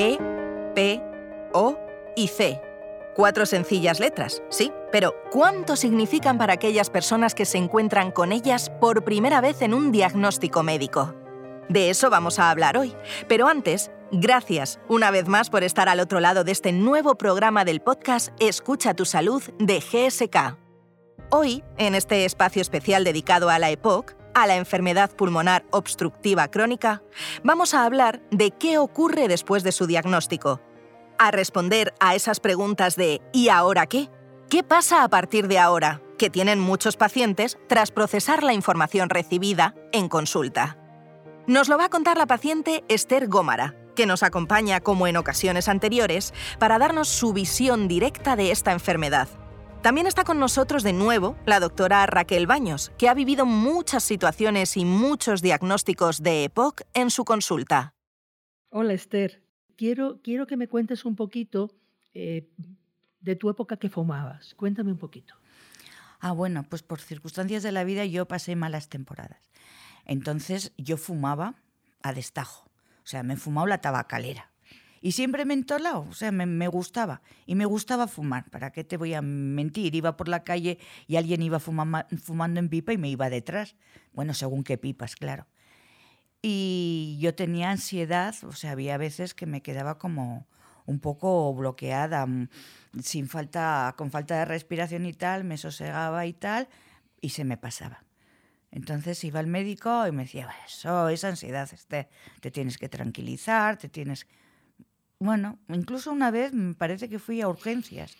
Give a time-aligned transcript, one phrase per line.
[0.00, 0.16] E,
[0.76, 1.02] P,
[1.52, 1.76] O
[2.14, 2.62] y C.
[3.16, 8.70] Cuatro sencillas letras, sí, pero ¿cuánto significan para aquellas personas que se encuentran con ellas
[8.80, 11.16] por primera vez en un diagnóstico médico?
[11.68, 12.94] De eso vamos a hablar hoy,
[13.26, 17.64] pero antes, gracias una vez más por estar al otro lado de este nuevo programa
[17.64, 20.56] del podcast Escucha tu salud de GSK.
[21.30, 27.02] Hoy, en este espacio especial dedicado a la EPOC, a la enfermedad pulmonar obstructiva crónica,
[27.42, 30.60] vamos a hablar de qué ocurre después de su diagnóstico
[31.18, 34.08] a responder a esas preguntas de ¿y ahora qué?
[34.48, 36.00] ¿Qué pasa a partir de ahora?
[36.18, 40.76] que tienen muchos pacientes tras procesar la información recibida en consulta.
[41.46, 45.68] Nos lo va a contar la paciente Esther Gómara, que nos acompaña como en ocasiones
[45.68, 49.28] anteriores para darnos su visión directa de esta enfermedad.
[49.82, 54.76] También está con nosotros de nuevo la doctora Raquel Baños, que ha vivido muchas situaciones
[54.76, 57.94] y muchos diagnósticos de EPOC en su consulta.
[58.70, 59.40] Hola Esther,
[59.76, 61.70] quiero, quiero que me cuentes un poquito
[62.12, 62.50] eh,
[63.20, 64.54] de tu época que fumabas.
[64.56, 65.34] Cuéntame un poquito.
[66.18, 69.38] Ah, bueno, pues por circunstancias de la vida yo pasé malas temporadas.
[70.04, 71.54] Entonces yo fumaba
[72.02, 72.68] a destajo.
[73.04, 74.50] O sea, me he fumado la tabacalera.
[75.00, 77.22] Y siempre me he entolado, o sea, me, me, gustaba.
[77.46, 79.94] Y me gustaba fumar, ¿para qué te voy a mentir?
[79.94, 83.76] Iba por la calle y alguien iba fumando en pipa y me iba detrás.
[84.12, 85.46] Bueno, según qué pipas, claro.
[86.42, 90.46] Y yo tenía ansiedad, o sea, había veces que me quedaba como
[90.86, 92.48] un poco bloqueada, mm,
[93.02, 96.68] sin falta, con falta de respiración y tal, me sosegaba y tal,
[97.20, 98.04] y se me pasaba.
[98.70, 102.08] Entonces iba al médico y me decía, eso es ansiedad, este,
[102.40, 104.26] te tienes que tranquilizar, te tienes...
[105.20, 108.16] Bueno, incluso una vez me parece que fui a urgencias,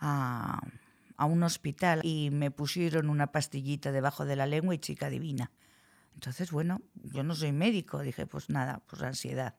[0.00, 0.60] a,
[1.16, 5.52] a un hospital, y me pusieron una pastillita debajo de la lengua y chica divina.
[6.14, 9.54] Entonces, bueno, yo no soy médico, dije, pues nada, pues ansiedad,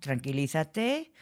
[0.00, 1.12] tranquilízate.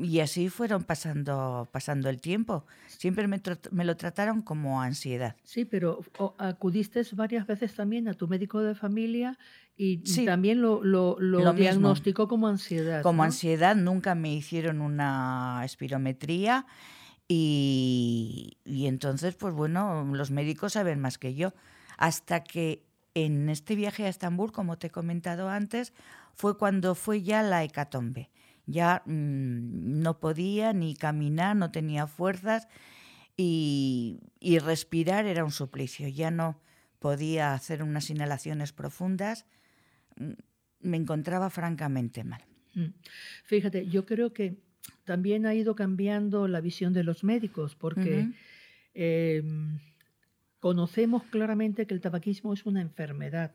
[0.00, 2.64] Y así fueron pasando, pasando el tiempo.
[2.88, 5.36] Siempre me, me lo trataron como ansiedad.
[5.44, 6.00] Sí, pero
[6.38, 9.38] acudiste varias veces también a tu médico de familia
[9.76, 13.02] y también lo, lo, lo, diagnosticó como ansiedad.
[13.02, 16.66] Como ansiedad, nunca me hicieron una espirometría
[17.28, 21.54] y, y entonces, pues bueno, los médicos saben más que yo.
[21.96, 25.92] Hasta que en este viaje a Estambul, como te he comentado antes,
[26.34, 28.30] fue cuando fue ya la hecatombe.
[28.70, 32.68] Ya mmm, no podía ni caminar, no tenía fuerzas
[33.36, 36.08] y, y, respirar era un suplicio.
[36.08, 36.60] Ya no
[36.98, 39.46] podía hacer unas inhalaciones profundas.
[40.16, 40.32] Mm,
[40.80, 42.44] me encontraba francamente mal.
[42.74, 42.94] Mm.
[43.44, 44.58] Fíjate, yo creo que
[45.04, 48.20] también ha ido cambiando la visión de los médicos porque...
[48.20, 48.34] Uh -huh.
[48.94, 49.42] eh,
[50.60, 53.52] Conocemos claramente que el tabaquismo es una enfermedad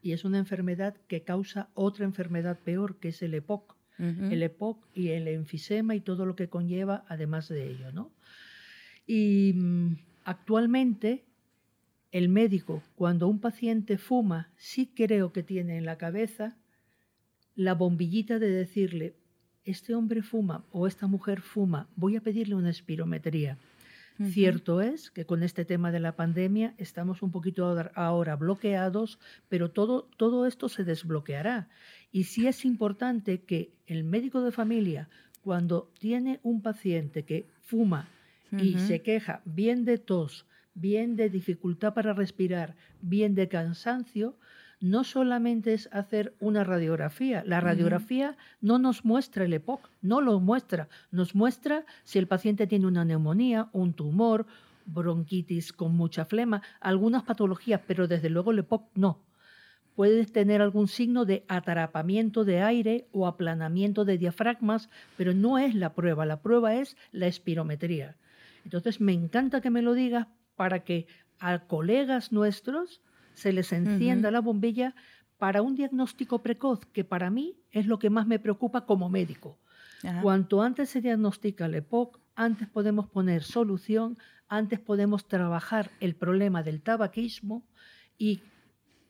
[0.00, 3.75] y es una enfermedad que causa otra enfermedad peor, que es el EPOC.
[3.98, 7.92] El EPOC y el enfisema y todo lo que conlleva además de ello.
[7.92, 8.10] ¿no?
[9.06, 11.24] Y mm, actualmente
[12.12, 16.56] el médico, cuando un paciente fuma, sí creo que tiene en la cabeza
[17.54, 19.14] la bombillita de decirle,
[19.64, 23.58] este hombre fuma o esta mujer fuma, voy a pedirle una espirometría.
[24.18, 24.30] Uh -huh.
[24.32, 29.18] Cierto es que con este tema de la pandemia estamos un poquito ahora bloqueados,
[29.48, 31.68] pero todo, todo esto se desbloqueará.
[32.12, 35.08] Y sí es importante que el médico de familia,
[35.42, 38.08] cuando tiene un paciente que fuma
[38.52, 38.64] uh -huh.
[38.64, 44.34] y se queja bien de tos, bien de dificultad para respirar, bien de cansancio,
[44.80, 47.42] no solamente es hacer una radiografía.
[47.46, 48.56] La radiografía uh -huh.
[48.60, 50.88] no nos muestra el EPOC, no lo muestra.
[51.10, 54.46] Nos muestra si el paciente tiene una neumonía, un tumor,
[54.86, 59.22] bronquitis con mucha flema, algunas patologías, pero desde luego el EPOC no.
[59.94, 65.74] Puedes tener algún signo de atarapamiento de aire o aplanamiento de diafragmas, pero no es
[65.74, 66.26] la prueba.
[66.26, 68.16] La prueba es la espirometría.
[68.64, 71.06] Entonces, me encanta que me lo digas para que
[71.38, 73.00] a colegas nuestros
[73.36, 74.32] se les encienda uh -huh.
[74.32, 74.94] la bombilla
[75.38, 79.58] para un diagnóstico precoz, que para mí es lo que más me preocupa como médico.
[80.02, 80.22] Ajá.
[80.22, 84.16] Cuanto antes se diagnostica el EPOC, antes podemos poner solución,
[84.48, 87.62] antes podemos trabajar el problema del tabaquismo
[88.18, 88.40] y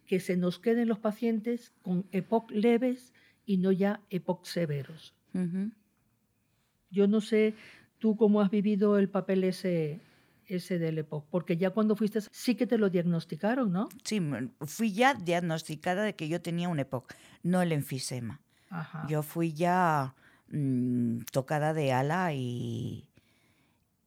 [0.06, 3.12] que se nos queden los pacientes con EPOC leves
[3.44, 5.14] y no ya EPOC severos.
[5.34, 5.72] Uh -huh.
[6.90, 7.54] Yo no sé
[7.98, 10.00] tú cómo has vivido el papel ese
[10.48, 11.28] ese del EPOC?
[11.30, 13.88] Porque ya cuando fuiste sí que te lo diagnosticaron, ¿no?
[14.04, 14.20] Sí,
[14.60, 18.40] fui ya diagnosticada de que yo tenía un EPOC, no el enfisema.
[18.70, 19.06] Ajá.
[19.08, 20.14] Yo fui ya
[20.48, 23.08] mmm, tocada de ala y,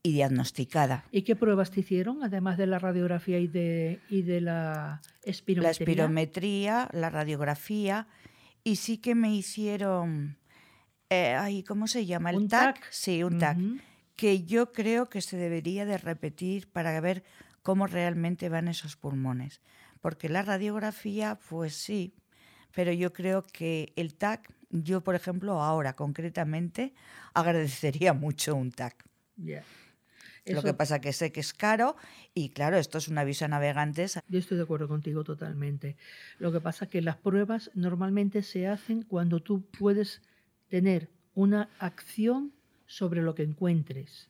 [0.03, 1.05] y, diagnosticada.
[1.11, 5.63] ¿Y qué pruebas te hicieron, además de la radiografía y de, y de la espirometría?
[5.63, 8.07] La espirometría, la radiografía,
[8.63, 10.39] y sí que me hicieron
[11.09, 12.29] eh, ay, ¿cómo se llama?
[12.29, 12.75] ¿El ¿Un TAC?
[12.75, 12.87] TAC?
[12.91, 13.57] Sí, un TAC.
[14.19, 17.23] Que yo creo que se debería de repetir para ver
[17.61, 19.61] cómo realmente van esos pulmones.
[20.01, 22.13] Porque la radiografía, pues sí,
[22.73, 26.93] pero yo creo que el TAC, yo por ejemplo ahora concretamente,
[27.33, 29.05] agradecería mucho un TAC.
[29.37, 31.95] Lo Eso- que pasa que sé que es caro
[32.33, 34.19] y claro, esto es un aviso a navegantes.
[34.27, 35.95] Yo estoy de acuerdo contigo totalmente.
[36.39, 40.21] Lo que pasa es que las pruebas normalmente se hacen cuando tú puedes
[40.67, 42.51] tener una acción
[42.89, 44.29] sobre lo que encuentres.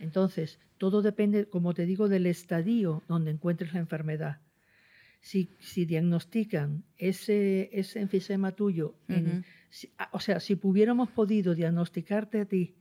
[0.00, 4.40] Entonces, todo depende, como te digo, del estadio donde encuentres la enfermedad.
[5.20, 9.42] Si, si diagnostican ese, ese enfisema tuyo, en- Ujú.
[9.70, 12.74] si- ah, o sea, si hubiéramos podido diagnosticarte a ti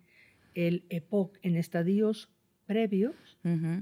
[0.55, 2.29] el EPOC en estadios
[2.65, 3.13] previos,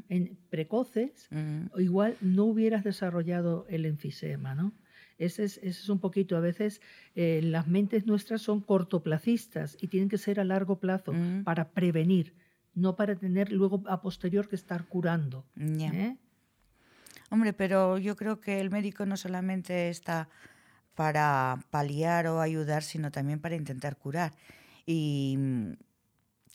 [0.10, 1.80] en precoces, ujú.
[1.80, 4.74] igual no hubieras desarrollado el enfisema, ¿no?
[5.20, 6.82] Ese es, ese es un poquito, a veces
[7.14, 11.44] eh, las mentes nuestras son cortoplacistas y tienen que ser a largo plazo Mm.
[11.44, 12.34] para prevenir,
[12.74, 15.46] no para tener luego a posterior que estar curando.
[15.58, 16.18] ¿eh?
[17.30, 20.30] Hombre, pero yo creo que el médico no solamente está
[20.96, 24.34] para paliar o ayudar, sino también para intentar curar.
[24.86, 25.74] Y mm,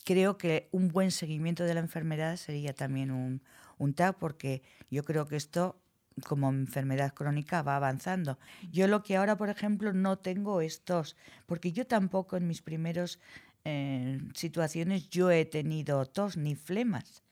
[0.05, 3.43] creo que un buen seguimiento de la enfermedad sería también un,
[3.79, 5.81] un TAC, porque yo creo que esto,
[6.27, 8.39] como enfermedad crónica, va avanzando.
[8.71, 11.17] Yo lo que ahora, por ejemplo, no tengo estos,
[11.47, 13.19] porque yo tampoco en mis primeros
[13.65, 17.23] eh, situaciones yo he tenido tos ni flemas.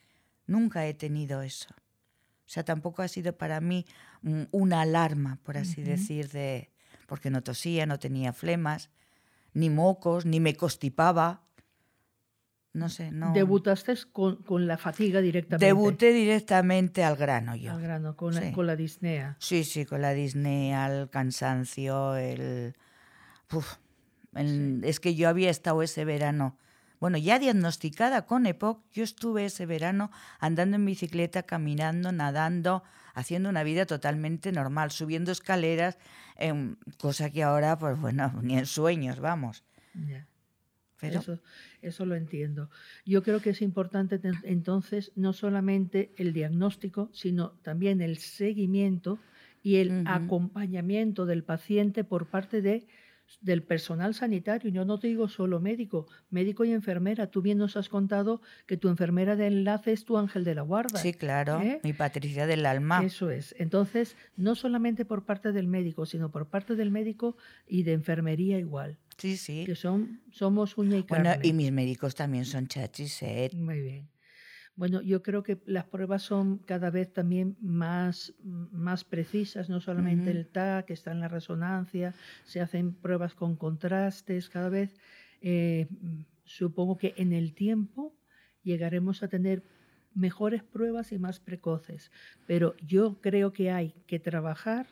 [0.46, 1.68] Nunca he tenido eso.
[1.72, 3.86] O sea, tampoco ha sido para mí
[4.22, 6.70] mm, una alarma, por así decir, de
[7.06, 8.90] porque no tosía, no tenía flemas,
[9.52, 11.41] ni mocos, ni me constipaba.
[12.74, 13.32] No sé, no.
[13.34, 15.66] Debutaste con, con la fatiga directamente.
[15.66, 17.72] Debuté directamente al grano yo.
[17.72, 19.36] Al grano, con, la, con la disnea.
[19.38, 22.74] Sí, sí, con la disnea, el cansancio, el...
[23.52, 23.76] Uf,
[24.34, 26.56] el- Es que yo había estado ese verano,
[27.00, 30.10] bueno, ya diagnosticada con EPOC, yo estuve ese verano
[30.40, 32.82] andando en bicicleta, caminando, nadando,
[33.12, 35.98] haciendo una vida totalmente normal, subiendo escaleras,
[36.36, 39.62] em, cosa que ahora, pues bueno, ni en sueños, vamos.
[41.02, 41.40] Pero Eso,
[41.82, 42.70] eso lo entiendo.
[43.04, 49.18] Yo creo que es importante entonces no solamente el diagnóstico, sino también el seguimiento
[49.64, 52.86] y el acompañamiento del paciente por parte de,
[53.40, 54.70] del personal sanitario.
[54.70, 57.28] Yo no te digo solo médico, médico y enfermera.
[57.30, 60.62] Tú bien nos has contado que tu enfermera de enlace es tu ángel de la
[60.62, 60.98] guarda.
[60.98, 61.80] sí, claro, ¿eh?
[61.82, 63.02] mi Patricia del alma.
[63.04, 63.54] Eso es.
[63.58, 67.36] Entonces, no solamente por parte del médico, sino por parte del médico
[67.66, 69.64] y de enfermería igual, Sí, sí.
[69.64, 71.28] que son, somos uña y carne.
[71.30, 73.50] Bueno, y mis médicos también son chachis, ¿eh?
[73.54, 74.08] Muy bien.
[74.74, 80.30] Bueno, yo creo que las pruebas son cada vez también más, más precisas, no solamente
[80.30, 80.38] Ujú.
[80.38, 82.14] el TAC, que está en la resonancia,
[82.44, 84.96] se hacen pruebas con contrastes cada vez.
[85.42, 85.88] eh,
[86.44, 88.14] supongo que en el tiempo
[88.62, 89.62] llegaremos a tener
[90.14, 92.10] mejores pruebas y más precoces,
[92.46, 94.86] pero yo creo que hay que trabajar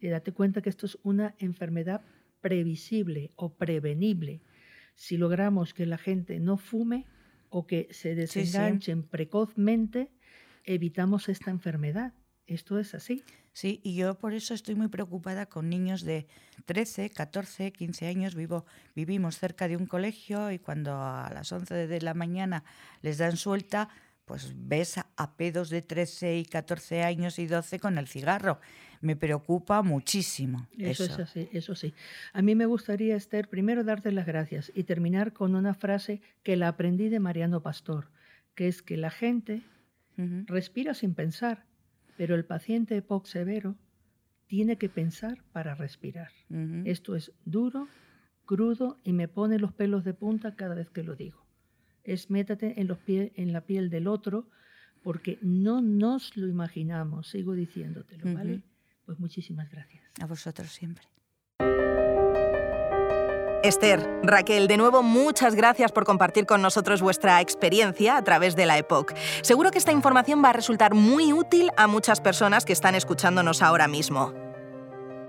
[0.00, 2.02] y date cuenta que esto es una enfermedad
[2.40, 4.40] previsible o prevenible.
[4.94, 7.06] Si logramos que la gente no fume
[7.52, 8.40] o que se sí.
[8.40, 10.10] desenganchen precozmente,
[10.64, 12.14] evitamos esta enfermedad.
[12.46, 13.22] Esto es así.
[13.52, 16.26] Sí, y yo por eso estoy muy preocupada con niños de
[16.64, 18.34] 13, 14, 15 años.
[18.34, 18.64] Vivo,
[18.96, 22.64] vivimos cerca de un colegio y cuando a las 11 de la mañana
[23.02, 23.90] les dan suelta,
[24.24, 28.58] pues ves a, pedos de 13 y 14 años y 12 con el cigarro.
[29.00, 31.14] Me preocupa muchísimo Eso, eso.
[31.14, 31.92] es así, eso sí.
[32.32, 36.56] A mí me gustaría, Esther, primero darte las gracias y terminar con una frase que
[36.56, 38.10] la aprendí de Mariano Pastor,
[38.54, 39.62] que es que la gente
[40.46, 41.64] respira sin pensar,
[42.16, 43.74] pero el paciente EPOC severo
[44.46, 46.30] tiene que pensar para respirar.
[46.84, 47.88] Esto es duro,
[48.44, 51.44] crudo y me pone los pelos de punta cada vez que lo digo.
[52.04, 54.48] Es métate en, los pie- en la piel del otro
[55.02, 58.62] porque no nos lo imaginamos, sigo diciéndotelo, ¿vale?
[59.04, 60.04] Pues muchísimas gracias.
[60.20, 61.04] A vosotros siempre.
[63.62, 68.66] Esther, Raquel, de nuevo muchas gracias por compartir con nosotros vuestra experiencia a través de
[68.66, 69.14] la EPOC.
[69.42, 73.62] Seguro que esta información va a resultar muy útil a muchas personas que están escuchándonos
[73.62, 74.32] ahora mismo.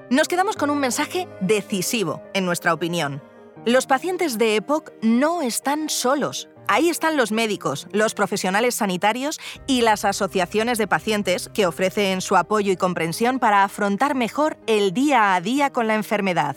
[0.10, 3.22] Nos quedamos con un mensaje decisivo, en nuestra opinión.
[3.66, 6.50] Los pacientes de EPOC no están solos.
[6.68, 12.36] Ahí están los médicos, los profesionales sanitarios y las asociaciones de pacientes que ofrecen su
[12.36, 16.56] apoyo y comprensión para afrontar mejor el día a día con la enfermedad.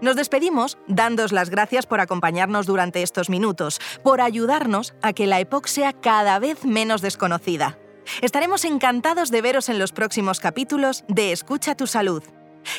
[0.00, 5.40] Nos despedimos dándos las gracias por acompañarnos durante estos minutos, por ayudarnos a que la
[5.40, 7.78] EPOC sea cada vez menos desconocida.
[8.22, 12.22] Estaremos encantados de veros en los próximos capítulos de Escucha tu salud.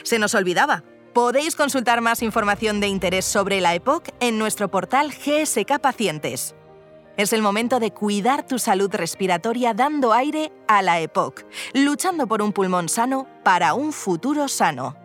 [0.04, 5.12] Se nos olvidaba, Podéis consultar más información de interés sobre la EPOC en nuestro portal
[5.12, 6.54] GSK Pacientes.
[7.18, 12.44] Es el momento de cuidar tu salud respiratoria dando aire a la EPOC, luchando por
[12.44, 14.96] un pulmón sano para un futuro sano.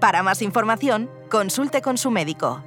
[0.00, 2.60] Para más información, consulte con su médico.